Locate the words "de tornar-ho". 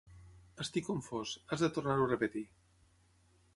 1.65-2.09